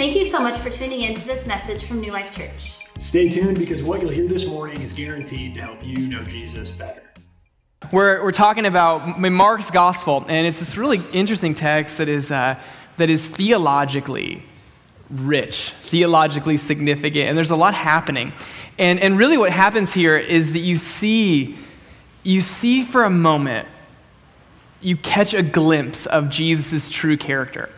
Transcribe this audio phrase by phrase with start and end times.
[0.00, 2.72] Thank you so much for tuning in to this message from New Life Church.
[3.00, 6.70] Stay tuned because what you'll hear this morning is guaranteed to help you know Jesus
[6.70, 7.02] better.
[7.92, 12.58] We're, we're talking about Mark's gospel, and it's this really interesting text that is, uh,
[12.96, 14.42] that is theologically
[15.10, 18.32] rich, theologically significant, and there's a lot happening.
[18.78, 21.58] And, and really, what happens here is that you see,
[22.22, 23.68] you see for a moment,
[24.80, 27.68] you catch a glimpse of Jesus' true character.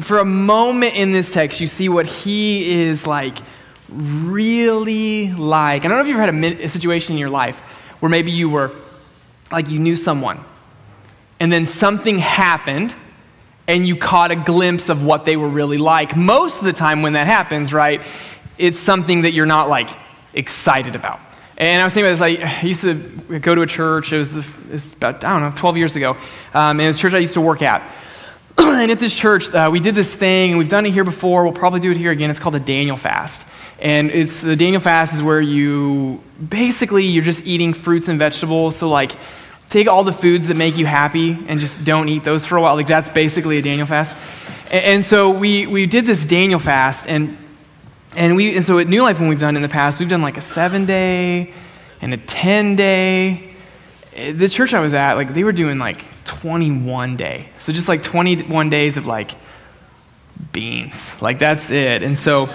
[0.00, 3.36] For a moment in this text, you see what he is like,
[3.90, 5.84] really like.
[5.84, 7.58] I don't know if you've had a, a situation in your life
[8.00, 8.72] where maybe you were,
[9.50, 10.40] like, you knew someone,
[11.38, 12.94] and then something happened
[13.68, 16.16] and you caught a glimpse of what they were really like.
[16.16, 18.00] Most of the time, when that happens, right,
[18.58, 19.90] it's something that you're not like
[20.34, 21.20] excited about.
[21.56, 22.60] And I was thinking about this.
[22.60, 24.12] I used to go to a church.
[24.12, 26.16] It was, it was about, I don't know, 12 years ago.
[26.54, 27.88] Um, and it was a church I used to work at.
[28.58, 30.50] and at this church, uh, we did this thing.
[30.50, 31.44] And we've done it here before.
[31.44, 32.30] We'll probably do it here again.
[32.30, 33.46] It's called the Daniel Fast.
[33.78, 38.76] And it's the Daniel Fast is where you basically you're just eating fruits and vegetables.
[38.76, 39.12] So like
[39.68, 42.62] take all the foods that make you happy and just don't eat those for a
[42.62, 42.76] while.
[42.76, 44.14] Like that's basically a Daniel fast.
[44.70, 47.38] And, and so we, we did this Daniel fast and
[48.14, 50.22] and we and so at New Life when we've done in the past, we've done
[50.22, 51.52] like a seven day
[52.00, 53.51] and a ten day.
[54.16, 57.48] Uh, the church I was at, like they were doing like 21 day.
[57.58, 59.32] So just like 21 days of like
[60.52, 61.10] beans.
[61.20, 62.02] Like that's it.
[62.02, 62.48] And so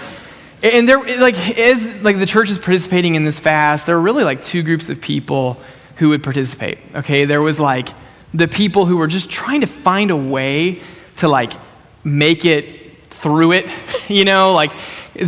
[0.62, 4.24] and there like is like the church is participating in this fast, there are really
[4.24, 5.60] like two groups of people
[5.96, 6.78] who would participate.
[6.94, 7.88] Okay, there was like
[8.34, 10.80] the people who were just trying to find a way
[11.16, 11.52] to like
[12.04, 13.70] make it through it,
[14.08, 14.72] you know, like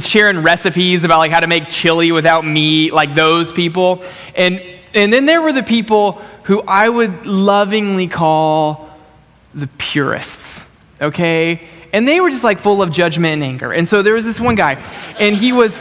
[0.00, 4.02] sharing recipes about like how to make chili without meat, like those people.
[4.34, 4.62] And
[4.94, 8.90] and then there were the people who I would lovingly call
[9.54, 10.64] the purists.
[11.00, 11.68] Okay?
[11.92, 13.72] And they were just like full of judgment and anger.
[13.72, 14.74] And so there was this one guy,
[15.18, 15.78] and he was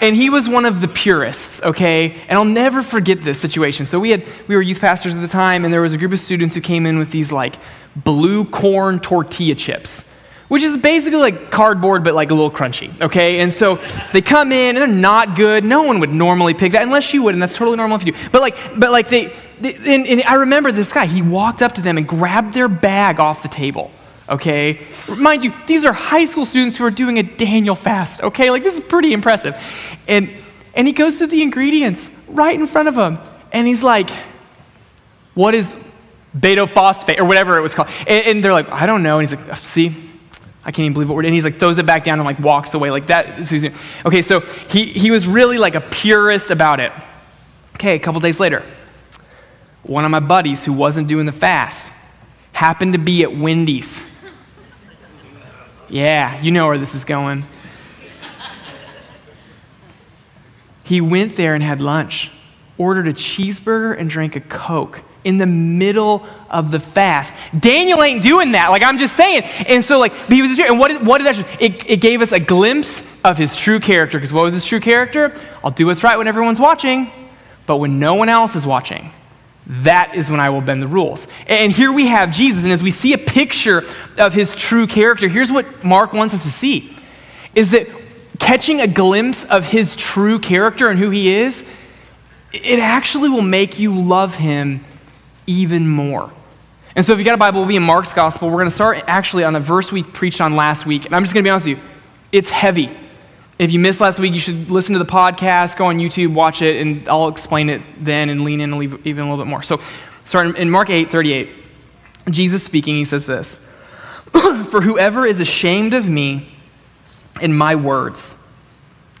[0.00, 2.16] and he was one of the purists, okay?
[2.28, 3.84] And I'll never forget this situation.
[3.84, 6.12] So we had we were youth pastors at the time, and there was a group
[6.12, 7.56] of students who came in with these like
[7.94, 10.04] blue corn tortilla chips,
[10.50, 13.38] which is basically like cardboard but like a little crunchy, okay?
[13.38, 13.78] And so
[14.12, 15.62] they come in and they're not good.
[15.62, 18.12] No one would normally pick that unless you would, and that's totally normal if you
[18.12, 18.18] do.
[18.32, 21.06] But like, but like they, they and, and I remember this guy.
[21.06, 23.92] He walked up to them and grabbed their bag off the table
[24.28, 24.86] okay?
[25.08, 28.50] Mind you, these are high school students who are doing a Daniel fast, okay?
[28.50, 29.60] Like, this is pretty impressive.
[30.06, 30.30] And,
[30.72, 33.18] and he goes through the ingredients right in front of him,
[33.52, 34.08] and he's like,
[35.34, 35.74] What is
[36.38, 37.88] beta phosphate, or whatever it was called?
[38.06, 39.18] And, and they're like, I don't know.
[39.18, 40.09] And he's like, See,
[40.64, 41.30] I can't even believe what we're doing.
[41.30, 43.50] And he's like, throws it back down and like walks away like that.
[44.04, 46.92] Okay, so he, he was really like a purist about it.
[47.76, 48.62] Okay, a couple days later,
[49.82, 51.92] one of my buddies who wasn't doing the fast
[52.52, 54.00] happened to be at Wendy's
[55.90, 57.44] yeah, you know where this is going.
[60.84, 62.30] he went there and had lunch,
[62.78, 67.34] ordered a cheeseburger and drank a Coke in the middle of the fast.
[67.58, 68.70] Daniel ain't doing that.
[68.70, 69.42] Like I'm just saying.
[69.66, 72.40] And so like he was and what what did that it, it gave us a
[72.40, 74.18] glimpse of his true character.
[74.18, 75.38] Because what was his true character?
[75.62, 77.10] I'll do what's right when everyone's watching,
[77.66, 79.10] but when no one else is watching,
[79.66, 81.26] that is when I will bend the rules.
[81.46, 83.84] And here we have Jesus, and as we see a picture
[84.18, 86.96] of his true character, here's what Mark wants us to see
[87.54, 87.88] is that
[88.38, 91.68] catching a glimpse of his true character and who he is,
[92.52, 94.84] it actually will make you love him
[95.50, 96.30] even more.
[96.94, 98.48] And so if you got a Bible, we'll be in Mark's gospel.
[98.48, 101.06] We're going to start actually on a verse we preached on last week.
[101.06, 101.84] And I'm just going to be honest with you,
[102.32, 102.90] it's heavy.
[103.58, 106.62] If you missed last week, you should listen to the podcast, go on YouTube, watch
[106.62, 109.62] it, and I'll explain it then and lean in and even a little bit more.
[109.62, 109.80] So,
[110.24, 111.50] starting in Mark 8 38,
[112.30, 113.56] Jesus speaking, he says this
[114.70, 116.48] For whoever is ashamed of me
[117.40, 118.34] and my words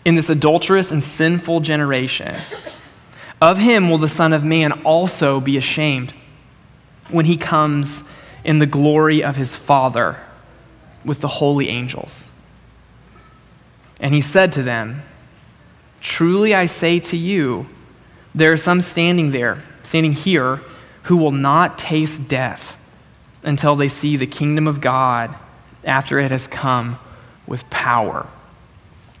[0.04, 2.34] in this adulterous and sinful generation,
[3.42, 6.14] of him will the Son of Man also be ashamed
[7.12, 8.04] when he comes
[8.44, 10.20] in the glory of his Father
[11.04, 12.26] with the holy angels.
[13.98, 15.02] And he said to them,
[16.00, 17.66] Truly I say to you,
[18.34, 20.62] there are some standing there, standing here,
[21.04, 22.76] who will not taste death
[23.42, 25.34] until they see the kingdom of God
[25.84, 26.98] after it has come
[27.46, 28.26] with power.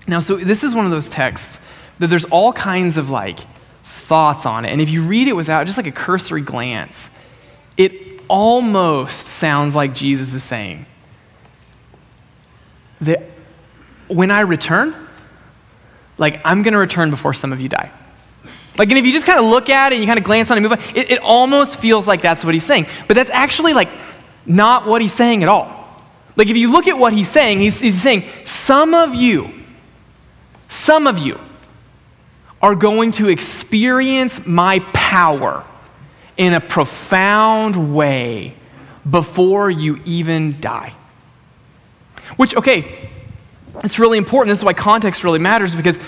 [0.06, 1.64] Now, so this is one of those texts
[1.98, 3.40] that there's all kinds of like
[3.84, 4.70] thoughts on it.
[4.70, 7.10] And if you read it without just like a cursory glance,
[7.80, 10.84] it almost sounds like Jesus is saying
[13.00, 13.24] that
[14.06, 14.94] when I return,
[16.18, 17.90] like I'm going to return before some of you die.
[18.76, 20.50] Like, and if you just kind of look at it and you kind of glance
[20.50, 22.86] on it move on, it, it almost feels like that's what he's saying.
[23.08, 23.88] But that's actually like
[24.44, 25.78] not what he's saying at all.
[26.36, 29.50] Like, if you look at what he's saying, he's, he's saying, some of you,
[30.68, 31.40] some of you
[32.60, 35.64] are going to experience my power
[36.40, 38.54] in a profound way
[39.08, 40.94] before you even die.
[42.36, 43.10] Which, okay,
[43.84, 44.50] it's really important.
[44.52, 45.98] This is why context really matters because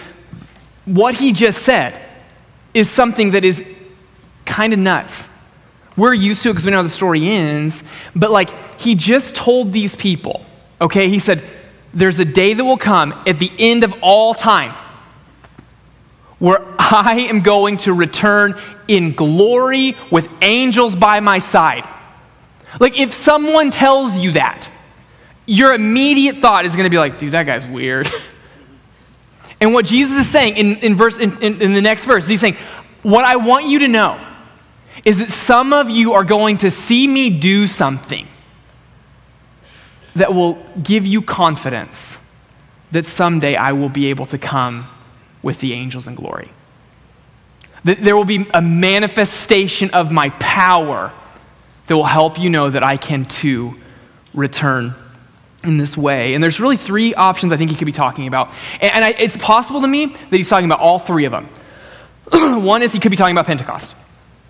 [0.86, 2.00] what he just said
[2.72, 3.62] is something that is
[4.46, 5.28] kind of nuts.
[5.98, 7.82] We're used to it because we know how the story ends,
[8.16, 10.46] but like he just told these people,
[10.80, 11.42] okay, he said,
[11.92, 14.74] There's a day that will come at the end of all time
[16.42, 21.88] where I am going to return in glory with angels by my side.
[22.80, 24.68] Like, if someone tells you that,
[25.46, 28.10] your immediate thought is going to be like, dude, that guy's weird.
[29.60, 32.40] and what Jesus is saying in, in, verse, in, in, in the next verse, he's
[32.40, 32.56] saying,
[33.04, 34.20] What I want you to know
[35.04, 38.26] is that some of you are going to see me do something
[40.16, 42.18] that will give you confidence
[42.90, 44.88] that someday I will be able to come
[45.42, 46.50] with the angels in glory.
[47.84, 51.12] That there will be a manifestation of my power
[51.86, 53.74] that will help you know that I can too
[54.34, 54.94] return
[55.64, 56.34] in this way.
[56.34, 58.52] And there's really three options I think he could be talking about.
[58.80, 61.48] And, and I, it's possible to me that he's talking about all three of them.
[62.64, 63.94] One is he could be talking about Pentecost.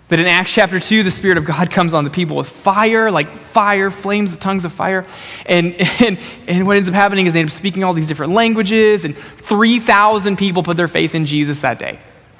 [0.09, 3.09] That in Acts chapter 2, the Spirit of God comes on the people with fire,
[3.09, 5.05] like fire, flames, tongues of fire.
[5.45, 8.33] And, and, and what ends up happening is they end up speaking all these different
[8.33, 11.99] languages, and 3,000 people put their faith in Jesus that day.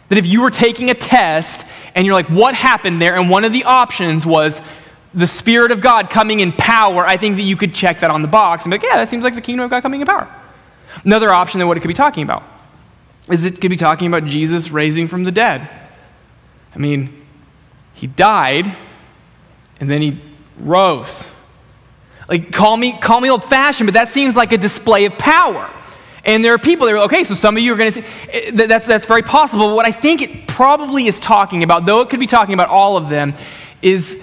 [0.09, 1.65] That if you were taking a test
[1.95, 3.15] and you're like, what happened there?
[3.15, 4.61] And one of the options was
[5.13, 8.21] the Spirit of God coming in power, I think that you could check that on
[8.21, 10.07] the box and be like, yeah, that seems like the kingdom of God coming in
[10.07, 10.27] power.
[11.03, 12.43] Another option than what it could be talking about
[13.29, 15.69] is it could be talking about Jesus raising from the dead.
[16.75, 17.22] I mean,
[17.93, 18.75] he died
[19.79, 20.19] and then he
[20.59, 21.27] rose.
[22.27, 25.69] Like, call me, call me old fashioned, but that seems like a display of power.
[26.25, 28.51] And there are people that are, okay, so some of you are going to say,
[28.51, 29.67] that's, that's very possible.
[29.67, 32.69] But What I think it probably is talking about, though it could be talking about
[32.69, 33.33] all of them,
[33.81, 34.21] is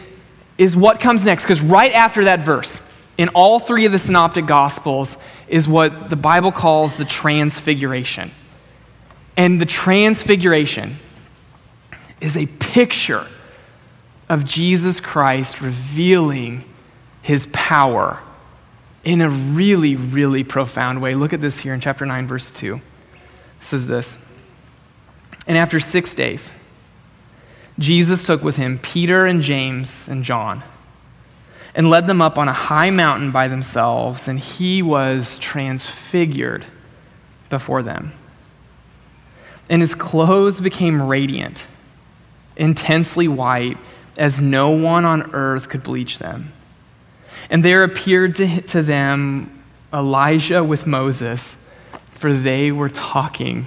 [0.60, 1.44] is what comes next.
[1.44, 2.78] Because right after that verse,
[3.16, 5.16] in all three of the synoptic gospels,
[5.48, 8.30] is what the Bible calls the transfiguration.
[9.38, 10.98] And the transfiguration
[12.20, 13.26] is a picture
[14.30, 16.64] of Jesus Christ revealing
[17.20, 18.20] his power
[19.02, 21.14] in a really, really profound way.
[21.14, 22.76] Look at this here in chapter 9, verse 2.
[22.76, 22.80] It
[23.58, 24.24] says this
[25.48, 26.52] And after six days,
[27.76, 30.62] Jesus took with him Peter and James and John
[31.74, 36.64] and led them up on a high mountain by themselves, and he was transfigured
[37.48, 38.12] before them.
[39.68, 41.66] And his clothes became radiant,
[42.56, 43.78] intensely white,
[44.20, 46.52] as no one on earth could bleach them.
[47.48, 49.64] And there appeared to, to them
[49.94, 51.56] Elijah with Moses,
[52.12, 53.66] for they were talking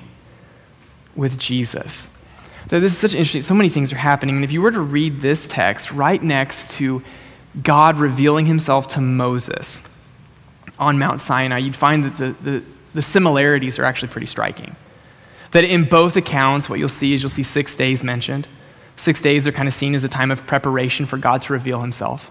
[1.15, 2.07] with Jesus.
[2.69, 3.41] So this is such interesting.
[3.41, 4.35] So many things are happening.
[4.35, 7.01] And if you were to read this text right next to
[7.61, 9.81] God revealing himself to Moses
[10.77, 12.63] on Mount Sinai, you'd find that the, the,
[12.93, 14.75] the similarities are actually pretty striking.
[15.51, 18.47] That in both accounts, what you'll see is you'll see six days mentioned.
[18.95, 21.81] Six days are kind of seen as a time of preparation for God to reveal
[21.81, 22.29] himself.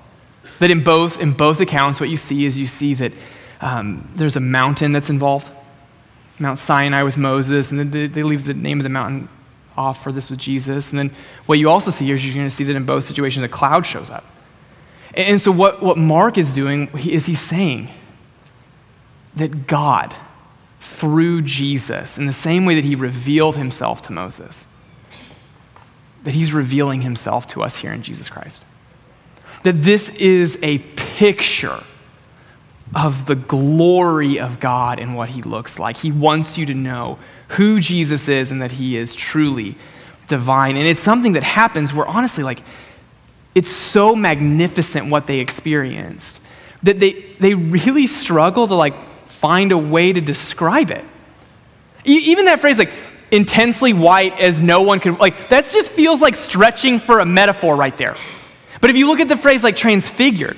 [0.58, 3.12] That in both, in both accounts, what you see is you see that
[3.60, 5.50] um, there's a mountain that's involved,
[6.38, 9.28] Mount Sinai with Moses, and then they, leave the name of the mountain
[9.76, 10.90] off for this with Jesus.
[10.90, 11.10] And then
[11.46, 13.48] what you also see here is you're going to see that in both situations, a
[13.48, 14.24] cloud shows up.
[15.14, 17.88] And so, what, what Mark is doing is he's saying
[19.36, 20.14] that God,
[20.80, 24.66] through Jesus, in the same way that he revealed himself to Moses,
[26.24, 28.62] that he's revealing himself to us here in Jesus Christ.
[29.62, 31.82] That this is a picture
[32.94, 35.98] of the glory of God and what he looks like.
[35.98, 39.76] He wants you to know who Jesus is and that he is truly
[40.26, 40.76] divine.
[40.76, 42.62] And it's something that happens where, honestly, like,
[43.54, 46.40] it's so magnificent what they experienced
[46.82, 48.94] that they, they really struggle to, like,
[49.26, 51.04] find a way to describe it.
[52.04, 52.92] Even that phrase, like,
[53.32, 57.74] intensely white as no one could, like, that just feels like stretching for a metaphor
[57.74, 58.16] right there.
[58.80, 60.56] But if you look at the phrase, like, transfigured,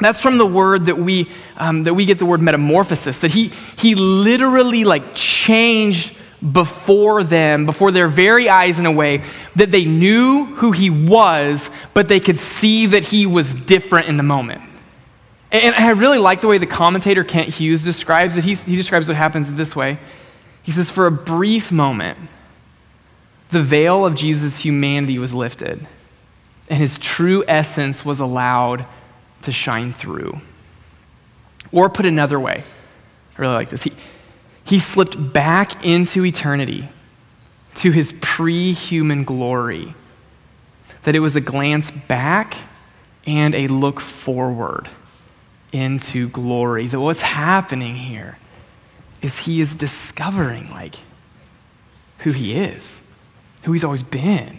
[0.00, 3.52] that's from the word that we, um, that we get the word metamorphosis, that he,
[3.76, 6.16] he literally like changed
[6.52, 9.22] before them, before their very eyes in a way
[9.56, 14.16] that they knew who he was, but they could see that he was different in
[14.16, 14.62] the moment.
[15.52, 18.44] And I really like the way the commentator Kent Hughes describes it.
[18.44, 19.98] He, he describes what happens this way.
[20.70, 22.16] He says, For a brief moment,
[23.50, 25.84] the veil of Jesus' humanity was lifted,
[26.68, 28.86] and his true essence was allowed
[29.42, 30.40] to shine through.
[31.72, 32.62] Or put another way,
[33.36, 33.82] I really like this.
[33.82, 33.92] He,
[34.62, 36.88] he slipped back into eternity
[37.74, 39.96] to his pre human glory.
[41.02, 42.56] That it was a glance back
[43.26, 44.88] and a look forward
[45.72, 46.86] into glory.
[46.86, 48.38] That what's happening here
[49.22, 50.96] is he is discovering, like,
[52.20, 53.02] who he is,
[53.62, 54.58] who he's always been.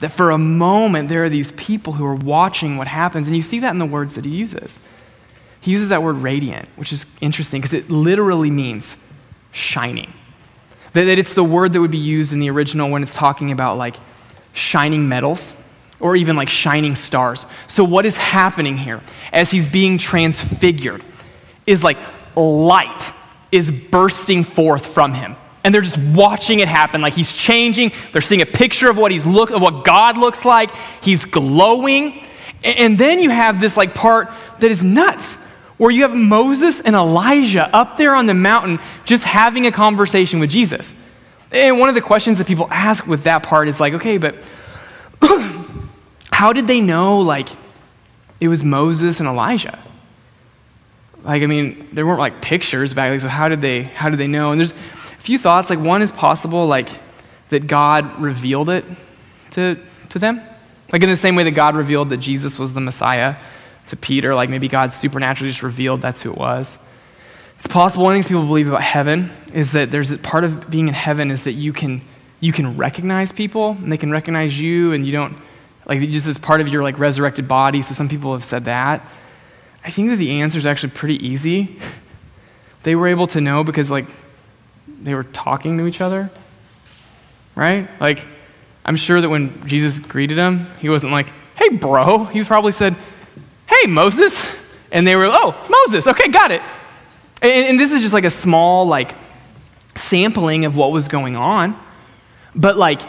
[0.00, 3.28] That for a moment, there are these people who are watching what happens.
[3.28, 4.78] And you see that in the words that he uses.
[5.60, 8.96] He uses that word radiant, which is interesting because it literally means
[9.52, 10.12] shining.
[10.92, 13.78] That, it's the word that would be used in the original when it's talking about
[13.78, 13.96] like
[14.52, 15.54] shining metals
[15.98, 17.46] or even like shining stars.
[17.68, 19.00] So, what is happening here
[19.32, 21.02] as he's being transfigured
[21.66, 21.98] is like
[22.36, 23.12] light
[23.52, 25.36] is bursting forth from him
[25.66, 27.00] and they're just watching it happen.
[27.00, 27.90] Like he's changing.
[28.12, 30.70] They're seeing a picture of what he's look of what God looks like.
[31.02, 32.22] He's glowing.
[32.62, 35.34] And then you have this like part that is nuts,
[35.76, 40.38] where you have Moses and Elijah up there on the mountain just having a conversation
[40.38, 40.94] with Jesus.
[41.50, 44.36] And one of the questions that people ask with that part is like, okay, but
[46.30, 47.48] how did they know like
[48.38, 49.76] it was Moses and Elijah?
[51.26, 54.18] Like, I mean, there weren't like pictures back then, so how did they how did
[54.20, 54.52] they know?
[54.52, 54.74] And there's a
[55.18, 55.68] few thoughts.
[55.68, 56.88] Like, one is possible, like,
[57.48, 58.84] that God revealed it
[59.52, 59.76] to,
[60.10, 60.40] to them.
[60.92, 63.34] Like, in the same way that God revealed that Jesus was the Messiah
[63.88, 66.78] to Peter, like, maybe God supernaturally just revealed that's who it was.
[67.56, 68.04] It's possible.
[68.04, 70.86] One of the things people believe about heaven is that there's a part of being
[70.88, 72.02] in heaven is that you can,
[72.38, 75.36] you can recognize people and they can recognize you and you don't,
[75.86, 77.82] like, just as part of your, like, resurrected body.
[77.82, 79.04] So some people have said that.
[79.84, 81.78] I think that the answer is actually pretty easy.
[82.82, 84.06] They were able to know because, like,
[85.02, 86.30] they were talking to each other,
[87.54, 87.88] right?
[88.00, 88.24] Like,
[88.84, 92.24] I'm sure that when Jesus greeted him, he wasn't like, hey, bro.
[92.24, 92.94] He probably said,
[93.68, 94.36] hey, Moses.
[94.92, 96.06] And they were, oh, Moses.
[96.06, 96.62] Okay, got it.
[97.42, 99.14] And, and this is just like a small, like,
[99.96, 101.78] sampling of what was going on.
[102.54, 103.02] But, like,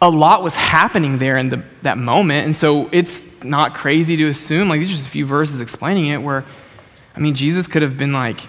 [0.00, 2.44] a lot was happening there in the, that moment.
[2.44, 6.06] And so it's not crazy to assume, like, these are just a few verses explaining
[6.06, 6.44] it where,
[7.16, 8.40] I mean, Jesus could have been like,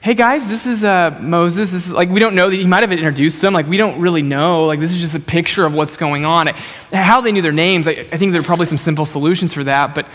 [0.00, 1.72] hey guys, this is uh, Moses.
[1.72, 3.52] This is like, we don't know that he might have introduced them.
[3.52, 4.64] Like, we don't really know.
[4.64, 6.46] Like, this is just a picture of what's going on.
[6.92, 9.64] How they knew their names, I, I think there are probably some simple solutions for
[9.64, 9.94] that.
[9.94, 10.06] But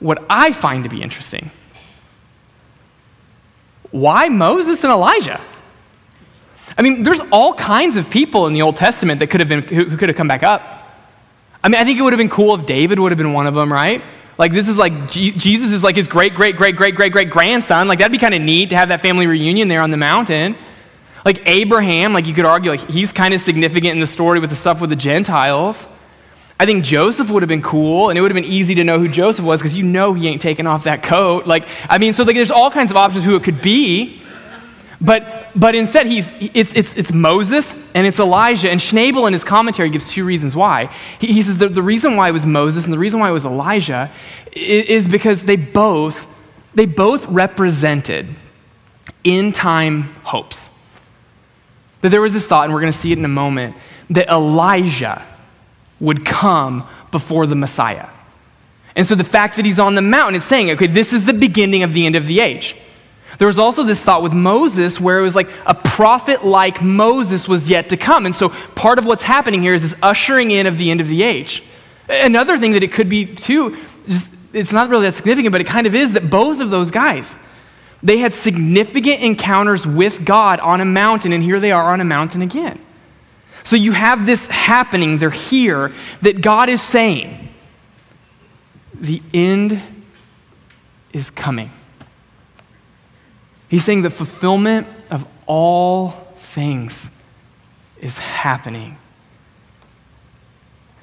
[0.00, 1.50] what I find to be interesting
[3.90, 5.40] why Moses and Elijah?
[6.76, 9.62] I mean, there's all kinds of people in the Old Testament that could have been,
[9.62, 10.84] who, could have come back up.
[11.62, 13.46] I mean, I think it would have been cool if David would have been one
[13.46, 14.02] of them, right?
[14.36, 17.30] Like, this is like, G- Jesus is like his great, great, great, great, great, great
[17.30, 17.88] grandson.
[17.88, 20.56] Like, that'd be kind of neat to have that family reunion there on the mountain.
[21.24, 24.50] Like, Abraham, like, you could argue, like, he's kind of significant in the story with
[24.50, 25.86] the stuff with the Gentiles.
[26.60, 28.98] I think Joseph would have been cool, and it would have been easy to know
[28.98, 31.46] who Joseph was because you know he ain't taking off that coat.
[31.46, 34.22] Like, I mean, so like, there's all kinds of options who it could be.
[35.00, 38.68] But, but instead, he's, it's, it's, it's Moses and it's Elijah.
[38.68, 40.92] And Schnabel in his commentary gives two reasons why.
[41.20, 43.32] He, he says the, the reason why it was Moses and the reason why it
[43.32, 44.10] was Elijah
[44.52, 46.26] is, is because they both,
[46.74, 48.26] they both represented
[49.22, 50.68] in time hopes.
[52.00, 53.76] That there was this thought, and we're going to see it in a moment,
[54.10, 55.24] that Elijah
[56.00, 58.08] would come before the Messiah.
[58.96, 61.32] And so the fact that he's on the mountain is saying, okay, this is the
[61.32, 62.74] beginning of the end of the age.
[63.38, 67.46] There was also this thought with Moses where it was like a prophet like Moses
[67.46, 68.26] was yet to come.
[68.26, 71.06] And so part of what's happening here is this ushering in of the end of
[71.06, 71.62] the age.
[72.08, 73.76] Another thing that it could be, too,
[74.08, 76.90] just, it's not really that significant, but it kind of is that both of those
[76.90, 77.38] guys,
[78.02, 82.04] they had significant encounters with God on a mountain, and here they are on a
[82.04, 82.80] mountain again.
[83.62, 85.92] So you have this happening, they're here,
[86.22, 87.50] that God is saying,
[88.94, 89.80] the end
[91.12, 91.70] is coming.
[93.68, 97.10] He's saying the fulfillment of all things
[98.00, 98.96] is happening.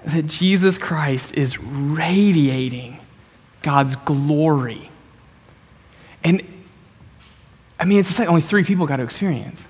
[0.06, 3.00] That Jesus Christ is radiating
[3.62, 4.90] God's glory.
[6.24, 6.42] And
[7.80, 9.66] I mean, it's like only three people got to experience.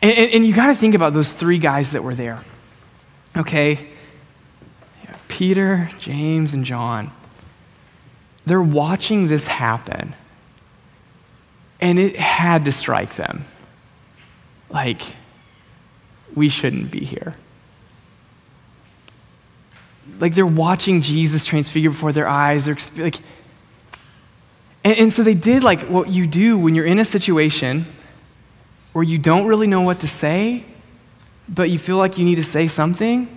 [0.00, 2.42] And, and, and you got to think about those three guys that were there.
[3.36, 3.88] Okay?
[5.28, 7.10] Peter, James, and John.
[8.46, 10.14] They're watching this happen.
[11.82, 13.44] And it had to strike them.
[14.70, 15.02] Like,
[16.34, 17.34] we shouldn't be here.
[20.18, 22.64] Like they're watching Jesus transfigure before their eyes.
[22.64, 23.16] They're like,
[24.84, 27.86] and, and so they did like what you do when you're in a situation
[28.92, 30.64] where you don't really know what to say,
[31.48, 33.28] but you feel like you need to say something.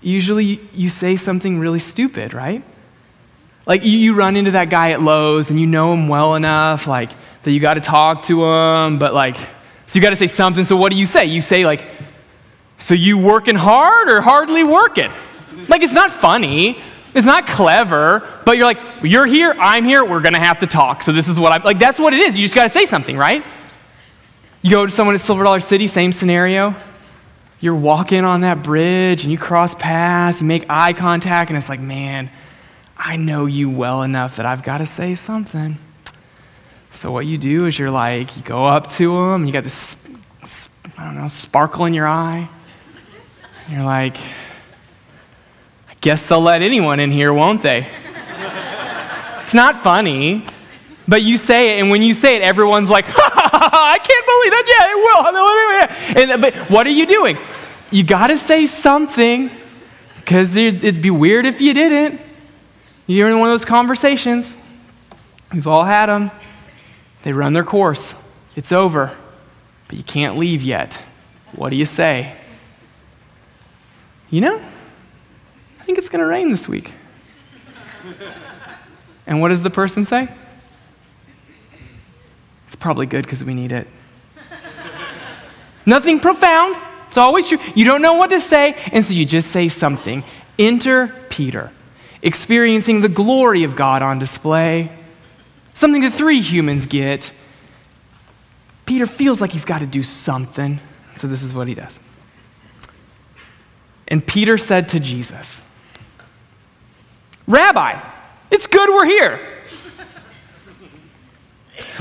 [0.00, 2.62] Usually you say something really stupid, right?
[3.64, 6.86] Like you, you run into that guy at Lowe's and you know him well enough,
[6.86, 7.10] like
[7.42, 9.36] that you got to talk to them, but like,
[9.86, 10.64] so you got to say something.
[10.64, 11.26] So what do you say?
[11.26, 11.84] You say, like,
[12.78, 15.10] so you working hard or hardly working?
[15.68, 16.80] Like, it's not funny.
[17.14, 21.02] It's not clever, but you're like, you're here, I'm here, we're gonna have to talk.
[21.02, 22.36] So this is what I'm like, that's what it is.
[22.36, 23.44] You just gotta say something, right?
[24.62, 26.74] You go to someone at Silver Dollar City, same scenario.
[27.60, 31.68] You're walking on that bridge and you cross paths, you make eye contact, and it's
[31.68, 32.30] like, man,
[32.96, 35.78] I know you well enough that I've gotta say something.
[36.92, 39.96] So what you do is you're like, you go up to them, you got this,
[40.98, 42.48] I don't know, sparkle in your eye.
[43.66, 47.88] And You're like, I Guess they'll let anyone in here, won't they?
[49.40, 50.44] it's not funny,
[51.08, 53.98] but you say it, and when you say it, everyone's like, ha, ha, ha, I
[53.98, 54.66] can't believe that.
[54.68, 55.22] Yeah, it will.
[56.32, 57.38] And, but what are you doing?
[57.90, 59.50] You got to say something
[60.16, 62.20] because it'd be weird if you didn't.
[63.06, 64.56] You're in one of those conversations.
[65.52, 66.30] We've all had them.
[67.22, 68.14] They run their course.
[68.56, 69.16] It's over,
[69.88, 71.00] but you can't leave yet.
[71.52, 72.34] What do you say?
[74.30, 74.56] You know?
[74.56, 76.92] I think it's going to rain this week.
[79.26, 80.28] and what does the person say?
[82.66, 83.86] It's probably good because we need it.
[85.84, 86.76] Nothing profound.
[87.08, 87.58] It's always true.
[87.74, 90.24] You don't know what to say, and so you just say something.
[90.58, 91.70] Enter Peter,
[92.22, 94.90] experiencing the glory of God on display.
[95.74, 97.32] Something that three humans get.
[98.86, 100.80] Peter feels like he's got to do something,
[101.14, 102.00] so this is what he does.
[104.08, 105.62] And Peter said to Jesus,
[107.46, 108.00] Rabbi,
[108.50, 109.40] it's good we're here.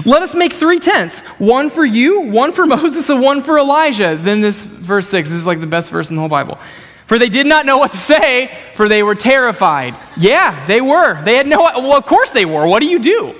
[0.05, 4.17] Let us make three tents one for you, one for Moses, and one for Elijah.
[4.19, 6.59] Then this verse 6, this is like the best verse in the whole Bible.
[7.07, 9.97] For they did not know what to say, for they were terrified.
[10.17, 11.21] Yeah, they were.
[11.23, 12.65] They had no, well, of course they were.
[12.67, 13.35] What do you do?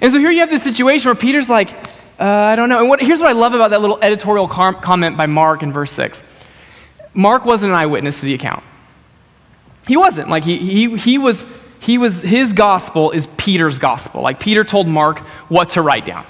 [0.00, 1.70] And so here you have this situation where Peter's like,
[2.18, 2.80] uh, I don't know.
[2.80, 5.72] And what, here's what I love about that little editorial com- comment by Mark in
[5.72, 6.22] verse 6
[7.12, 8.64] Mark wasn't an eyewitness to the account.
[9.86, 10.28] He wasn't.
[10.28, 11.44] Like, he, he, he was,
[11.78, 14.22] he was, his gospel is Peter's gospel.
[14.22, 16.26] Like, Peter told Mark what to write down.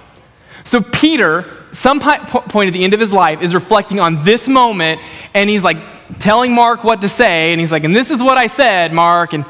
[0.65, 5.01] So, Peter, some point at the end of his life, is reflecting on this moment,
[5.35, 5.77] and he's like
[6.19, 9.35] telling Mark what to say, and he's like, and this is what I said, Mark.
[9.35, 9.45] And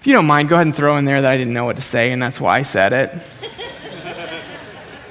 [0.00, 1.76] if you don't mind, go ahead and throw in there that I didn't know what
[1.76, 3.10] to say, and that's why I said it.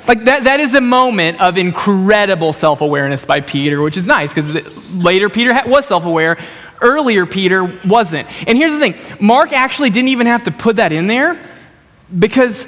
[0.08, 4.34] like, that, that is a moment of incredible self awareness by Peter, which is nice,
[4.34, 6.38] because later Peter was self aware
[6.82, 8.28] Earlier, Peter wasn't.
[8.48, 11.42] And here's the thing Mark actually didn't even have to put that in there
[12.18, 12.66] because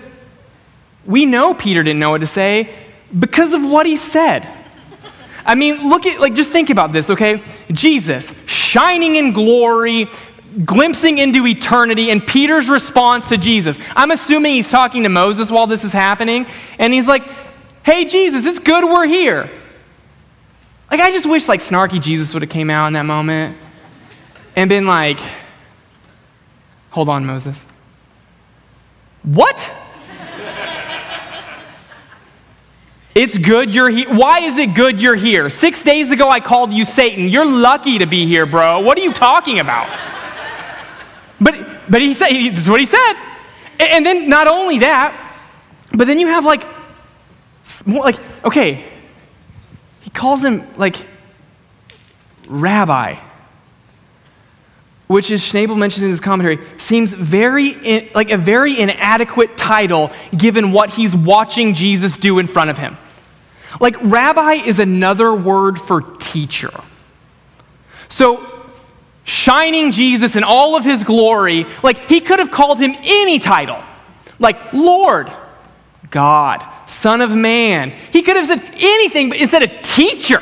[1.06, 2.74] we know Peter didn't know what to say
[3.18, 4.48] because of what he said.
[5.46, 7.42] I mean, look at, like, just think about this, okay?
[7.72, 10.08] Jesus, shining in glory,
[10.66, 13.78] glimpsing into eternity, and Peter's response to Jesus.
[13.96, 16.46] I'm assuming he's talking to Moses while this is happening,
[16.78, 17.24] and he's like,
[17.84, 19.50] hey, Jesus, it's good we're here.
[20.92, 23.58] Like, I just wish, like, snarky Jesus would have came out in that moment
[24.56, 25.20] and been like,
[26.90, 27.64] hold on, Moses.
[29.24, 29.72] What?
[33.16, 34.08] It's good you're here.
[34.10, 35.50] Why is it good you're here?
[35.50, 37.28] Six days ago, I called you Satan.
[37.28, 38.80] You're lucky to be here, bro.
[38.80, 39.90] What are you talking about?
[41.90, 43.14] But, he said, this is what he said.
[43.80, 45.36] And then not only that,
[45.94, 46.64] but then you have like,
[47.86, 48.86] like, okay,
[50.02, 51.06] he calls him like
[52.48, 53.16] rabbi
[55.10, 60.12] which is Schnabel mentioned in his commentary, seems very in, like a very inadequate title
[60.38, 62.96] given what he's watching Jesus do in front of him.
[63.80, 66.72] Like rabbi is another word for teacher.
[68.08, 68.59] So
[69.30, 73.82] shining Jesus in all of his glory, like he could have called him any title.
[74.40, 75.32] Like Lord,
[76.10, 77.92] God, Son of Man.
[78.12, 80.42] He could have said anything, but instead of teacher.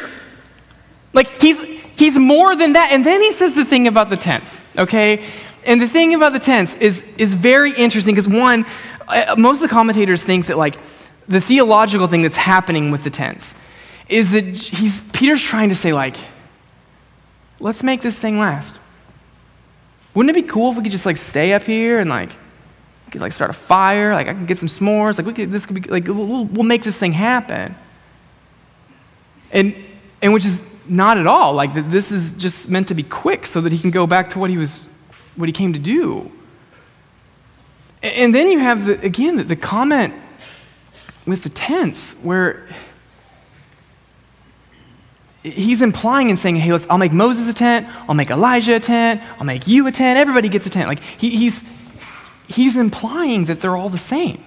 [1.13, 2.91] Like he's He's more than that.
[2.91, 5.25] And then he says the thing about the tents, okay?
[5.65, 8.67] And the thing about the tents is, is very interesting because, one,
[9.07, 10.77] uh, most of the commentators think that, like,
[11.27, 13.55] the theological thing that's happening with the tents
[14.09, 16.17] is that he's, Peter's trying to say, like,
[17.59, 18.77] let's make this thing last.
[20.13, 22.31] Wouldn't it be cool if we could just, like, stay up here and, like,
[23.11, 24.13] could, like, start a fire?
[24.13, 25.17] Like, I can get some s'mores.
[25.17, 27.75] Like, we could, this could be, like, we'll, we'll make this thing happen.
[29.51, 29.75] And,
[30.21, 31.53] and which is not at all.
[31.53, 34.39] Like, this is just meant to be quick so that he can go back to
[34.39, 34.85] what he was,
[35.35, 36.31] what he came to do.
[38.01, 40.13] And then you have, the, again, the comment
[41.25, 42.67] with the tents where
[45.51, 48.79] he's implying and saying, hey, let's, I'll make Moses a tent, I'll make Elijah a
[48.79, 50.87] tent, I'll make you a tent, everybody gets a tent.
[50.87, 51.63] Like, he, he's,
[52.47, 54.43] he's implying that they're all the same.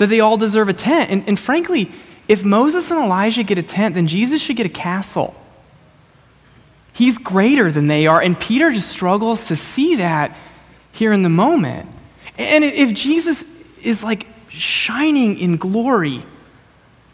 [0.00, 1.10] that they all deserve a tent.
[1.10, 1.92] And, and frankly,
[2.26, 5.34] if Moses and Elijah get a tent, then Jesus should get a castle.
[6.94, 8.20] He's greater than they are.
[8.20, 10.34] And Peter just struggles to see that
[10.92, 11.90] here in the moment.
[12.38, 13.44] And if Jesus
[13.82, 16.24] is like shining in glory,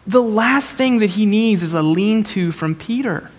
[0.06, 3.30] the last thing that he needs is a lean to from Peter.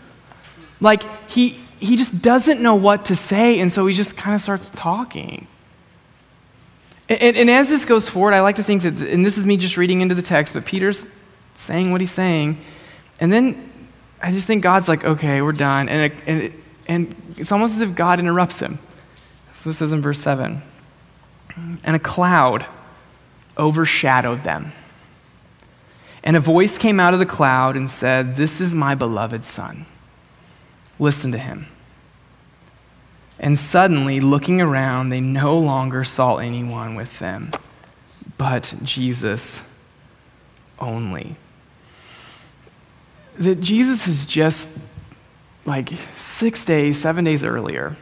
[0.80, 4.41] Like, he, he just doesn't know what to say, and so he just kind of
[4.41, 5.47] starts talking.
[7.10, 9.56] And, and, as this goes forward, I like to think that, and this is me
[9.56, 11.06] just reading into the text, but Peter's
[11.56, 12.58] saying what he's saying.
[13.19, 13.71] And then
[14.21, 15.88] I just think God's like, okay, we're done.
[15.88, 16.53] And, it, and, it,
[16.88, 18.80] and it's almost as if God interrupts him.
[19.53, 20.62] So it says in verse 7
[21.84, 22.65] And a cloud
[23.58, 24.73] overshadowed them.
[26.28, 29.86] And a voice came out of the cloud and said, This is my beloved Son.
[31.00, 31.68] Listen to him.
[33.40, 37.52] And suddenly, looking around, they no longer saw anyone with them,
[38.38, 39.62] but Jesus
[40.80, 41.38] only.
[43.40, 44.68] That Jesus has just,
[45.66, 47.96] like six days, seven days earlier,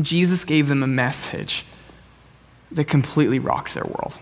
[0.00, 1.64] Jesus gave them a message
[2.72, 4.16] that completely rocked their world.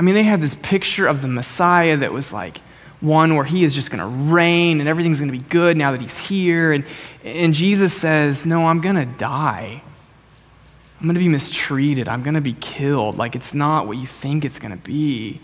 [0.00, 2.56] I mean, they had this picture of the Messiah that was like,
[3.02, 5.92] one where he is just going to reign and everything's going to be good now
[5.92, 6.72] that he's here.
[6.72, 6.86] And,
[7.22, 9.82] and Jesus says, No, I'm going to die.
[10.98, 12.08] I'm going to be mistreated.
[12.08, 13.18] I'm going to be killed.
[13.18, 15.38] Like, it's not what you think it's going to be.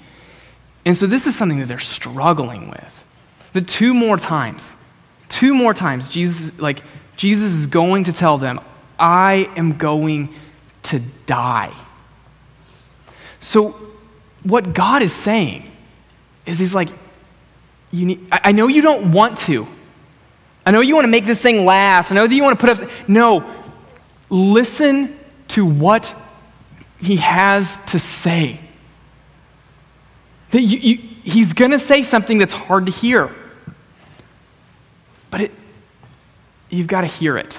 [0.87, 3.05] And so, this is something that they're struggling with.
[3.53, 4.73] The two more times,
[5.29, 6.83] two more times, Jesus, like,
[7.19, 8.61] Jesus is going to tell them,
[8.99, 10.35] I am going
[10.85, 11.75] to die.
[13.38, 13.86] So,
[14.48, 15.70] what God is saying
[16.44, 16.88] is, He's like,
[17.90, 19.66] you need, I know you don't want to.
[20.64, 22.11] I know you want to make this thing last.
[22.11, 22.90] I know that you want to put up.
[23.09, 23.48] No,
[24.28, 25.16] listen
[25.48, 26.14] to what
[27.00, 28.59] he has to say.
[30.50, 33.35] That you, you, he's going to say something that's hard to hear,
[35.30, 35.52] but it,
[36.68, 37.59] you've got to hear it.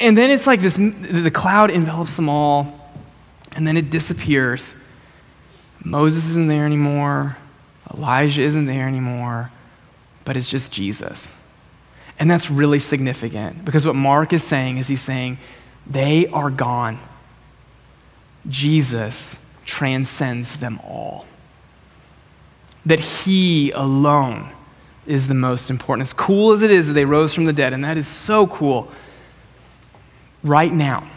[0.00, 2.92] And then it's like this the cloud envelops them all,
[3.52, 4.74] and then it disappears.
[5.82, 7.36] Moses isn't there anymore.
[7.94, 9.50] Elijah isn't there anymore,
[10.24, 11.32] but it's just Jesus.
[12.18, 15.38] And that's really significant because what Mark is saying is he's saying,
[15.86, 16.98] they are gone.
[18.48, 21.26] Jesus transcends them all.
[22.86, 24.50] That he alone
[25.06, 26.06] is the most important.
[26.06, 28.46] As cool as it is that they rose from the dead, and that is so
[28.46, 28.90] cool,
[30.42, 31.08] right now,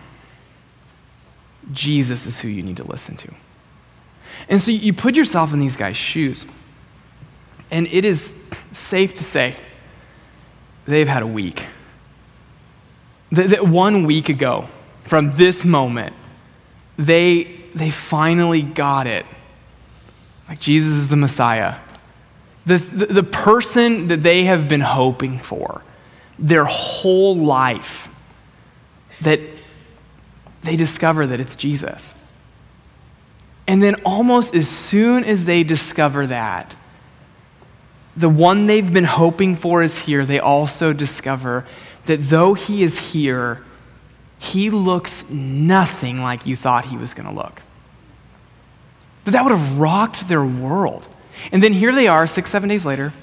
[1.71, 3.33] Jesus is who you need to listen to.
[4.49, 6.45] And so you put yourself in these guys' shoes.
[7.71, 8.39] And it is
[8.71, 9.55] safe to say
[10.85, 11.65] they've had a week.
[13.31, 14.67] That one week ago,
[15.05, 16.15] from this moment,
[16.97, 19.25] they, they finally got it.
[20.47, 21.75] Like Jesus is the Messiah.
[22.65, 25.81] The, the, the person that they have been hoping for
[26.37, 28.07] their whole life,
[29.21, 29.39] that
[30.61, 32.15] they discover that it's Jesus.
[33.67, 36.75] And then, almost as soon as they discover that,
[38.15, 41.65] the one they've been hoping for is here, they also discover
[42.05, 43.63] that though he is here,
[44.37, 47.61] he looks nothing like you thought he was going to look.
[49.23, 51.07] That that would have rocked their world.
[51.51, 53.13] And then here they are, six, seven days later,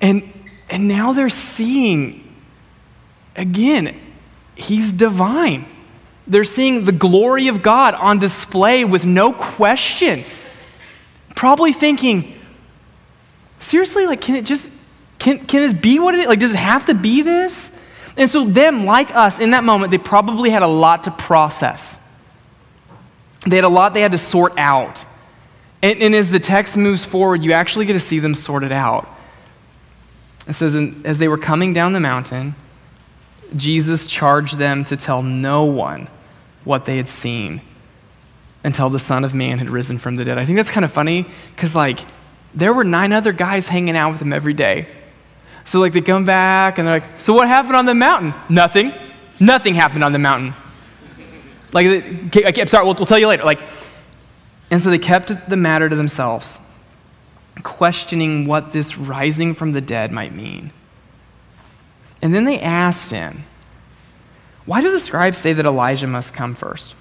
[0.00, 0.32] and,
[0.70, 2.34] and now they're seeing,
[3.34, 3.98] again,
[4.54, 5.66] he's divine.
[6.26, 10.24] They're seeing the glory of God on display with no question.
[11.36, 12.38] Probably thinking,
[13.60, 14.68] seriously, like, can it just,
[15.18, 16.26] can, can this be what it is?
[16.26, 17.70] Like, does it have to be this?
[18.16, 22.00] And so, them, like us, in that moment, they probably had a lot to process.
[23.46, 25.04] They had a lot they had to sort out.
[25.82, 29.08] And, and as the text moves forward, you actually get to see them sorted out.
[30.48, 32.56] It says, as they were coming down the mountain,
[33.54, 36.08] Jesus charged them to tell no one
[36.66, 37.62] what they had seen
[38.64, 40.36] until the Son of Man had risen from the dead.
[40.36, 41.24] I think that's kind of funny
[41.54, 42.00] because, like,
[42.52, 44.88] there were nine other guys hanging out with him every day.
[45.64, 48.34] So, like, they come back and they're like, So, what happened on the mountain?
[48.48, 48.92] Nothing.
[49.38, 50.54] Nothing happened on the mountain.
[51.72, 53.44] Like, okay, I'm sorry, we'll, we'll tell you later.
[53.44, 53.60] Like,
[54.70, 56.58] and so they kept the matter to themselves,
[57.62, 60.72] questioning what this rising from the dead might mean.
[62.20, 63.44] And then they asked him,
[64.66, 66.94] Why do the scribes say that Elijah must come first?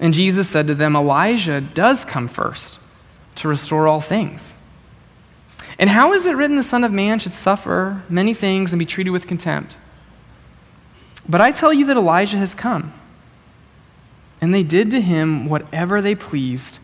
[0.00, 2.80] And Jesus said to them, Elijah does come first
[3.36, 4.54] to restore all things.
[5.78, 8.86] And how is it written the Son of Man should suffer many things and be
[8.86, 9.76] treated with contempt?
[11.28, 12.92] But I tell you that Elijah has come.
[14.40, 16.78] and they did to him whatever they pleased,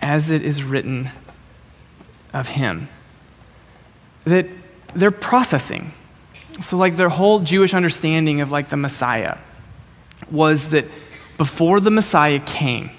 [0.00, 1.10] as it is written
[2.32, 2.88] of him.
[4.24, 4.46] That
[4.94, 5.92] they're processing.
[6.60, 9.38] So, like, their whole Jewish understanding of, like, the Messiah
[10.30, 10.84] was that
[11.36, 12.90] before the Messiah came,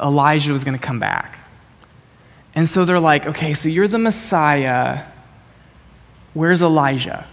[0.00, 1.38] Elijah was going to come back.
[2.54, 5.04] And so they're like, okay, so you're the Messiah.
[6.34, 7.26] Where's Elijah?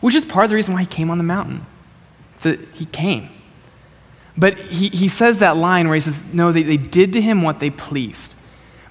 [0.00, 1.66] Which is part of the reason why he came on the mountain.
[2.42, 3.28] That he came.
[4.36, 7.42] But he, he says that line where he says, No, they, they did to him
[7.42, 8.34] what they pleased.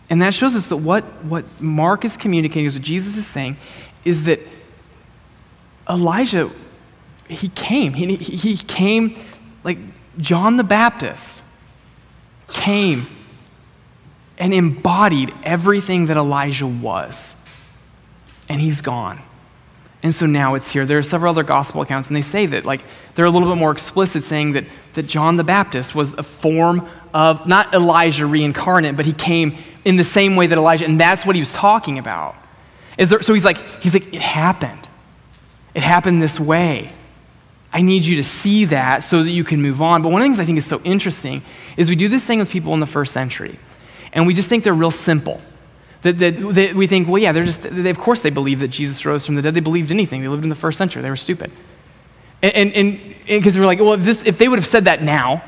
[0.10, 3.58] And that shows us that what, what Mark is communicating, is what Jesus is saying,
[4.04, 4.40] is that
[5.90, 6.52] Elijah,
[7.28, 7.94] he came.
[7.94, 9.20] He, he came
[9.64, 9.78] like
[10.18, 11.44] John the Baptist
[12.48, 13.08] came
[14.38, 17.36] and embodied everything that Elijah was.
[18.48, 19.22] And he's gone.
[20.04, 20.86] And so now it's here.
[20.86, 22.82] There are several other gospel accounts, and they say that, like,
[23.16, 26.88] they're a little bit more explicit, saying that, that John the Baptist was a form
[27.12, 31.26] of, not Elijah reincarnate, but he came in the same way that Elijah, and that's
[31.26, 32.36] what he was talking about.
[33.00, 34.85] There, so he's like, he's like, it happened.
[35.76, 36.92] It happened this way.
[37.72, 40.02] I need you to see that so that you can move on.
[40.02, 41.44] But one of the things I think is so interesting
[41.76, 43.60] is we do this thing with people in the first century,
[44.14, 45.42] and we just think they're real simple.
[46.04, 48.70] That, that, that, we think, well, yeah, they're just, they, of course they believe that
[48.70, 49.54] Jesus rose from the dead.
[49.54, 50.22] They believed anything.
[50.22, 51.02] They lived in the first century.
[51.02, 51.52] They were stupid.
[52.42, 55.02] And and and because we're like, well, if, this, if they would have said that
[55.02, 55.44] now,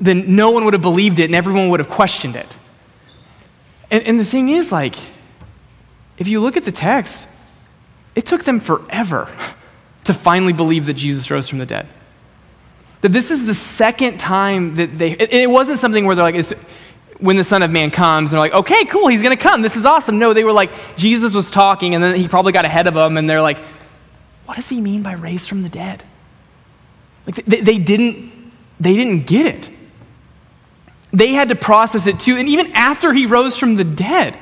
[0.00, 2.56] then no one would have believed it and everyone would have questioned it.
[3.90, 4.96] And, and the thing is, like,
[6.18, 7.28] if you look at the text,
[8.14, 9.28] it took them forever
[10.04, 11.86] to finally believe that Jesus rose from the dead.
[13.00, 16.46] That this is the second time that they, it, wasn't something where they're like,
[17.18, 19.62] when the Son of Man comes, and they're like, okay, cool, he's to come.
[19.62, 20.18] This is awesome.
[20.18, 23.16] No, they were like, Jesus was talking, and then he probably got ahead of them,
[23.16, 23.58] and they're like,
[24.46, 26.02] what does he mean by raised from the dead?
[27.26, 29.70] Like, they, they didn't, they didn't get it.
[31.12, 32.36] They had to process it too.
[32.36, 34.36] And even after he rose from the dead,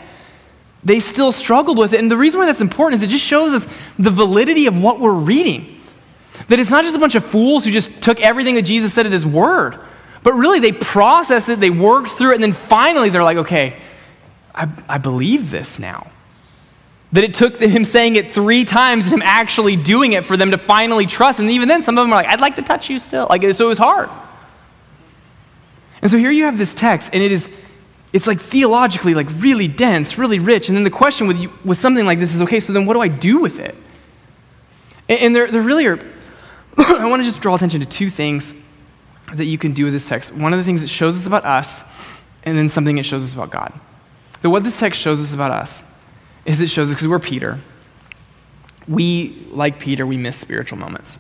[0.85, 2.01] they still struggled with it.
[2.01, 3.67] And the reason why that's important is it just shows us
[3.99, 5.81] the validity of what we're reading.
[6.49, 9.07] That it's not just a bunch of fools who just took everything that Jesus said
[9.07, 9.79] at his word.
[10.23, 13.77] But really, they processed it, they worked through it, and then finally they're like, okay,
[14.55, 16.11] I, I believe this now.
[17.13, 20.53] That it took him saying it three times and him actually doing it for them
[20.53, 21.41] to finally trust.
[21.41, 23.27] And even then, some of them are like, I'd like to touch you still.
[23.29, 24.09] Like, so it was hard.
[26.01, 27.49] And so here you have this text, and it is,
[28.13, 30.69] it's like theologically, like really dense, really rich.
[30.69, 32.95] And then the question with, you, with something like this is, okay, so then what
[32.95, 33.75] do I do with it?
[35.09, 35.99] And, and there, there really are,
[36.77, 38.55] I want to just draw attention to two things
[39.33, 40.33] that you can do with this text.
[40.35, 43.33] One of the things it shows us about us, and then something it shows us
[43.33, 43.73] about God.
[44.43, 45.83] So, what this text shows us about us
[46.45, 47.61] is it shows us because we're Peter.
[48.87, 51.19] We, like Peter, we miss spiritual moments.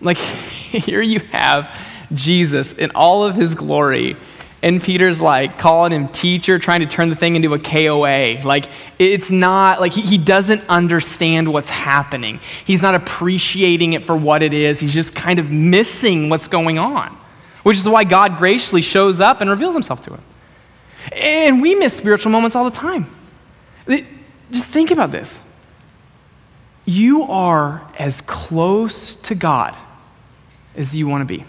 [0.00, 1.70] Like, here you have
[2.12, 4.16] Jesus in all of his glory
[4.62, 8.42] and Peter's like calling him teacher, trying to turn the thing into a KOA.
[8.44, 8.66] Like,
[8.98, 12.38] it's not, like, he, he doesn't understand what's happening.
[12.64, 14.78] He's not appreciating it for what it is.
[14.78, 17.16] He's just kind of missing what's going on,
[17.64, 20.22] which is why God graciously shows up and reveals himself to him.
[21.10, 23.06] And we miss spiritual moments all the time.
[24.52, 25.40] Just think about this.
[26.84, 29.76] You are as close to God
[30.76, 31.44] as you want to be.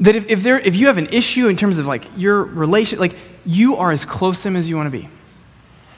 [0.00, 2.98] That if, if, there, if you have an issue in terms of like your relation,
[2.98, 5.08] like you are as close to him as you want to be.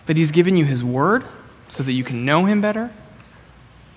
[0.06, 1.24] That he's given you his word
[1.68, 2.90] so that you can know him better,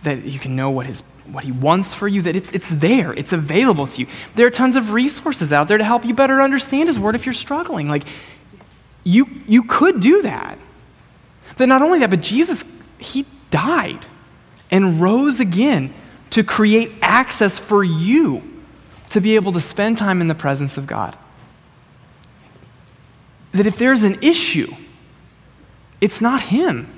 [0.03, 3.13] that you can know what, his, what he wants for you, that it's, it's there,
[3.13, 4.07] it's available to you.
[4.35, 7.25] There are tons of resources out there to help you better understand his word if
[7.25, 7.87] you're struggling.
[7.87, 8.03] Like,
[9.03, 10.59] you, you could do that.
[11.57, 12.63] That not only that, but Jesus,
[12.99, 14.05] he died
[14.69, 15.93] and rose again
[16.31, 18.52] to create access for you
[19.13, 21.15] to be able to spend time in the presence of God.
[23.51, 24.73] That if there's an issue,
[26.01, 26.91] it's not Him.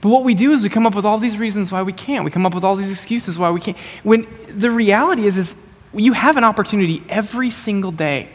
[0.00, 2.24] But what we do is we come up with all these reasons why we can't.
[2.24, 3.76] We come up with all these excuses why we can't.
[4.04, 5.60] When the reality is, is
[5.92, 8.28] you have an opportunity every single day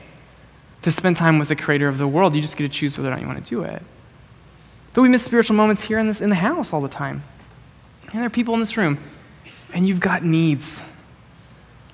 [0.82, 2.36] to spend time with the creator of the world.
[2.36, 3.82] You just get to choose whether or not you want to do it.
[4.94, 7.24] But we miss spiritual moments here in, this, in the house all the time.
[8.08, 9.00] And there are people in this room,
[9.74, 10.82] and you've got needs.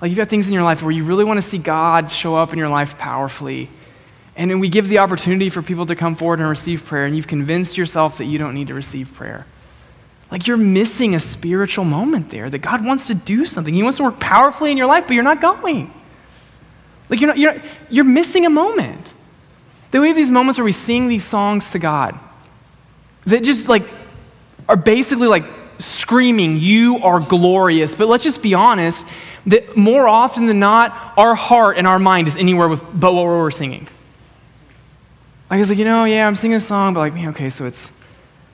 [0.00, 2.34] Like you've got things in your life where you really want to see God show
[2.34, 3.68] up in your life powerfully.
[4.36, 7.14] And then we give the opportunity for people to come forward and receive prayer, and
[7.14, 9.46] you've convinced yourself that you don't need to receive prayer.
[10.30, 13.74] Like you're missing a spiritual moment there, that God wants to do something.
[13.74, 15.92] He wants to work powerfully in your life, but you're not going.
[17.08, 17.60] Like you're, not, you're,
[17.90, 19.12] you're missing a moment.
[19.90, 22.18] That we have these moments where we sing these songs to God
[23.26, 23.82] that just like
[24.68, 25.44] are basically like
[25.78, 27.94] screaming, You are glorious.
[27.94, 29.04] But let's just be honest,
[29.46, 33.24] that more often than not, our heart and our mind is anywhere with, but what
[33.24, 33.88] we're singing.
[35.48, 37.64] Like, it's like, you know, yeah, I'm singing a song, but like, man, okay, so
[37.64, 37.90] it's,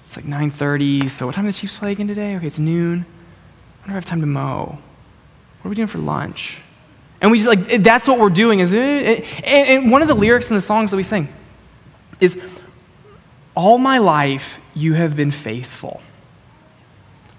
[0.07, 2.37] it's like 9.30, so what time do the Chiefs play again today?
[2.37, 3.05] Okay, it's noon.
[3.05, 4.79] I wonder if I have time to mow.
[5.61, 6.59] What are we doing for lunch?
[7.21, 8.61] And we just like, that's what we're doing.
[8.61, 11.29] Is, and, and one of the lyrics in the songs that we sing
[12.21, 12.41] is,
[13.55, 16.03] all my life you have been faithful.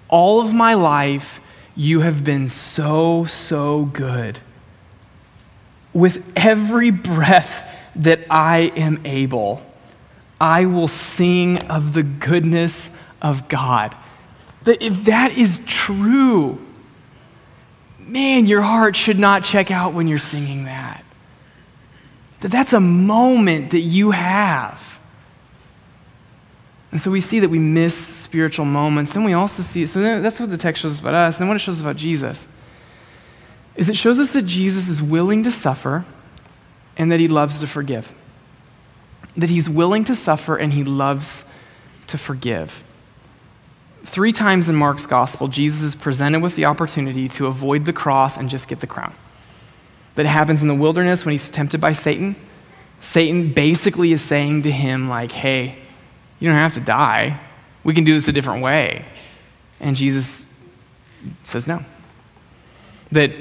[0.09, 1.39] All of my life
[1.77, 4.39] you have been so, so good.
[5.93, 7.63] With every breath
[7.95, 9.61] that I am able,
[10.41, 12.89] I will sing of the goodness
[13.21, 13.95] of God.
[14.63, 16.59] That if that is true,
[17.99, 21.03] man, your heart should not check out when you're singing that.
[22.41, 24.96] That that's a moment that you have.
[26.91, 29.13] And so we see that we miss spiritual moments.
[29.13, 31.35] Then we also see, so that's what the text shows us about us.
[31.35, 32.47] And then what it shows us about Jesus
[33.75, 36.05] is it shows us that Jesus is willing to suffer
[36.97, 38.11] and that he loves to forgive.
[39.35, 41.51] That he's willing to suffer and he loves
[42.07, 42.83] to forgive.
[44.03, 48.37] Three times in Mark's gospel, Jesus is presented with the opportunity to avoid the cross
[48.37, 49.13] and just get the crown.
[50.15, 52.35] That happens in the wilderness when he's tempted by Satan.
[53.01, 55.75] Satan basically is saying to him, like, hey,
[56.39, 57.39] you don't have to die.
[57.83, 59.05] We can do this a different way.
[59.79, 60.45] And Jesus
[61.43, 61.83] says no.
[63.11, 63.31] That,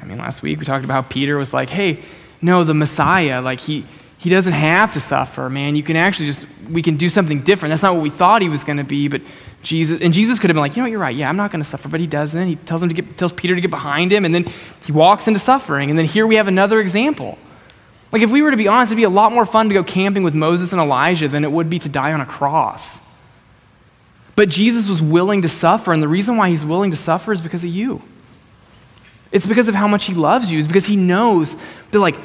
[0.00, 2.02] I mean, last week we talked about how Peter was like, hey,
[2.42, 3.84] no, the Messiah, like, he,
[4.18, 5.76] he doesn't have to suffer, man.
[5.76, 7.70] You can actually just, we can do something different.
[7.70, 9.22] That's not what we thought he was going to be, but
[9.62, 11.14] Jesus, and Jesus could have been like, you know what, you're right.
[11.14, 12.46] Yeah, I'm not going to suffer, but he doesn't.
[12.46, 14.46] He tells him to get, tells Peter to get behind him, and then
[14.84, 15.90] he walks into suffering.
[15.90, 17.38] And then here we have another example.
[18.12, 19.84] Like, if we were to be honest, it'd be a lot more fun to go
[19.84, 23.00] camping with Moses and Elijah than it would be to die on a cross.
[24.34, 27.40] But Jesus was willing to suffer, and the reason why he's willing to suffer is
[27.40, 28.02] because of you.
[29.30, 31.54] It's because of how much he loves you, it's because he knows
[31.92, 32.16] that, like,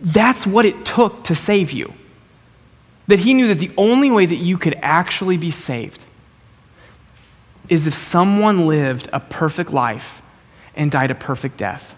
[0.00, 1.92] that's what it took to save you.
[3.08, 6.04] That he knew that the only way that you could actually be saved
[7.68, 10.22] is if someone lived a perfect life
[10.76, 11.96] and died a perfect death.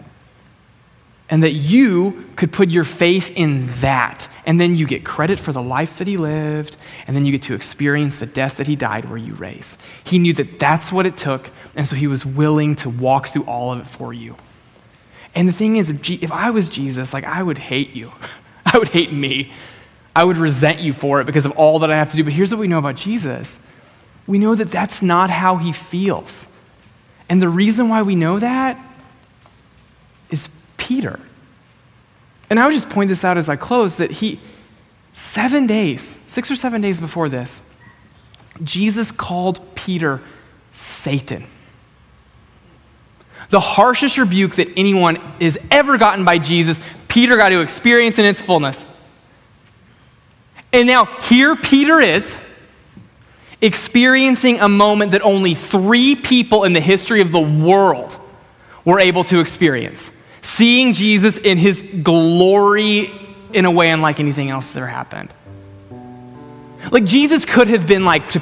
[1.29, 4.27] And that you could put your faith in that.
[4.45, 6.75] And then you get credit for the life that he lived.
[7.05, 9.77] And then you get to experience the death that he died where you raise.
[10.03, 11.51] He knew that that's what it took.
[11.75, 14.35] And so he was willing to walk through all of it for you.
[15.35, 18.11] And the thing is, if, I was Jesus, like, I would hate you.
[18.65, 19.51] I would hate me.
[20.15, 22.23] I would resent you for it because of all that I have to do.
[22.23, 23.65] But here's what we know about Jesus
[24.27, 26.45] we know that that's not how he feels.
[27.29, 28.79] And the reason why we know that
[30.29, 30.49] is
[30.89, 31.19] Peter.
[32.49, 34.39] And I would just point this out as I close that he,
[35.13, 37.61] seven days, six or seven days before this,
[38.63, 40.19] Jesus called Peter
[40.73, 41.45] Satan.
[43.51, 48.25] The harshest rebuke that anyone has ever gotten by Jesus, Peter got to experience in
[48.25, 48.87] its fullness.
[50.73, 52.35] And now here Peter is
[53.61, 58.17] experiencing a moment that only three people in the history of the world
[58.85, 63.11] were able to experience seeing Jesus in his glory
[63.53, 65.33] in a way unlike anything else that ever happened.
[66.91, 68.39] Like, Jesus could have been like to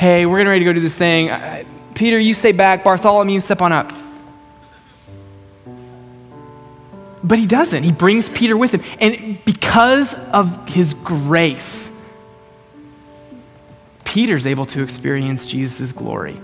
[0.00, 1.30] hey, we're getting ready to go do this thing.
[1.30, 1.62] Uh,
[1.94, 2.82] Peter, you stay back.
[2.82, 3.92] Bartholomew, you step on up.
[7.22, 7.82] But he doesn't.
[7.82, 8.82] He brings Peter with him.
[8.98, 11.90] And because of his grace,
[14.04, 16.40] Peter's able to experience Jesus' glory.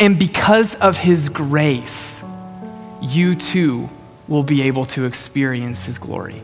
[0.00, 2.11] And because of his grace,
[3.02, 3.90] you too
[4.28, 6.42] will be able to experience his glory.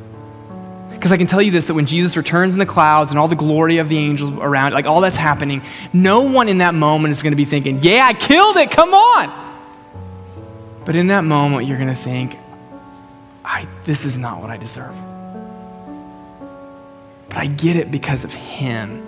[0.91, 3.29] Because I can tell you this that when Jesus returns in the clouds and all
[3.29, 7.13] the glory of the angels around, like all that's happening, no one in that moment
[7.13, 9.47] is going to be thinking, Yeah, I killed it, come on.
[10.85, 12.37] But in that moment, you're going to think,
[13.45, 14.95] I, This is not what I deserve.
[17.29, 19.07] But I get it because of him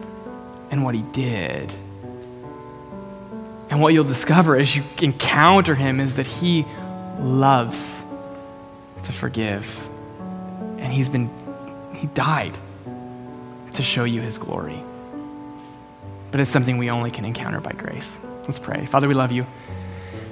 [0.70, 1.74] and what he did.
[3.68, 6.66] And what you'll discover as you encounter him is that he
[7.20, 8.02] loves
[9.04, 9.88] to forgive.
[10.78, 11.30] And he's been,
[11.94, 12.56] he died
[13.74, 14.82] to show you his glory.
[16.30, 18.18] But it's something we only can encounter by grace.
[18.42, 18.86] Let's pray.
[18.86, 19.46] Father, we love you.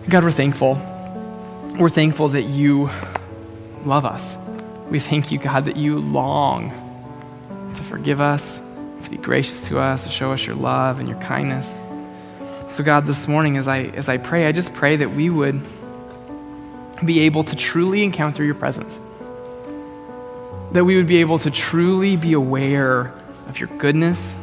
[0.09, 0.75] God, we're thankful.
[1.79, 2.91] We're thankful that you
[3.85, 4.37] love us.
[4.91, 6.71] We thank you, God, that you long
[7.75, 8.61] to forgive us
[9.03, 11.77] to be gracious to us, to show us your love and your kindness.
[12.69, 15.61] So, God, this morning, as I, as I pray, I just pray that we would
[17.05, 18.99] be able to truly encounter your presence.
[20.73, 23.13] That we would be able to truly be aware
[23.49, 24.35] of your goodness,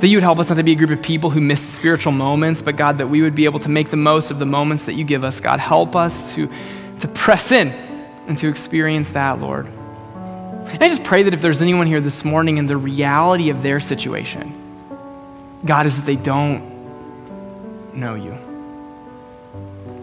[0.00, 2.12] That you would help us not to be a group of people who miss spiritual
[2.12, 4.84] moments, but God, that we would be able to make the most of the moments
[4.84, 5.40] that you give us.
[5.40, 6.48] God, help us to,
[7.00, 7.68] to press in
[8.28, 9.66] and to experience that, Lord.
[9.66, 13.62] And I just pray that if there's anyone here this morning and the reality of
[13.62, 14.54] their situation,
[15.64, 18.38] God, is that they don't know you,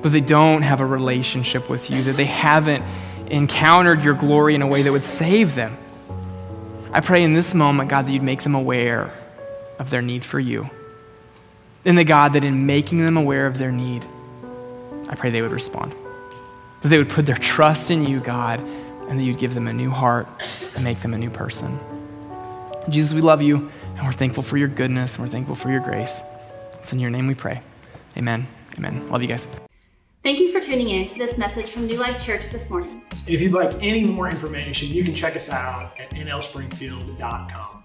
[0.05, 2.83] that they don't have a relationship with you, that they haven't
[3.27, 5.75] encountered your glory in a way that would save them.
[6.91, 9.11] I pray in this moment, God, that you'd make them aware
[9.79, 10.69] of their need for you.
[11.83, 14.05] And the God, that in making them aware of their need,
[15.09, 15.93] I pray they would respond.
[16.81, 19.73] That they would put their trust in you, God, and that you'd give them a
[19.73, 20.27] new heart
[20.75, 21.79] and make them a new person.
[22.89, 25.79] Jesus, we love you, and we're thankful for your goodness, and we're thankful for your
[25.79, 26.21] grace.
[26.75, 27.61] It's in your name we pray.
[28.15, 28.47] Amen.
[28.77, 29.09] Amen.
[29.09, 29.47] Love you guys.
[30.25, 33.03] Thank you for tuning in to this message from New Life Church this morning.
[33.27, 37.84] If you'd like any more information, you can check us out at nlspringfield.com.